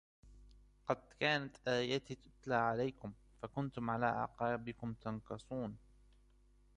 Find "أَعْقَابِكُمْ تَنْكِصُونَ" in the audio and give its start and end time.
4.05-5.77